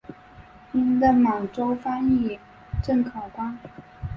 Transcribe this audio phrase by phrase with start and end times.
[0.71, 2.39] 并任满洲翻译
[2.81, 3.55] 正考官。